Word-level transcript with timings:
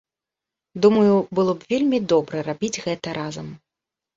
Думаю, 0.85 1.13
было 1.39 1.51
б 1.59 1.71
вельмі 1.73 1.99
добра 2.15 2.37
рабіць 2.51 2.73
гэта 2.89 3.07
разам. 3.23 3.47